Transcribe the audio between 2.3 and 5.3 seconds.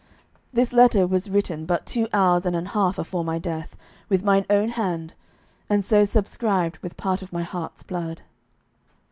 and an half afore my death, with mine own hand,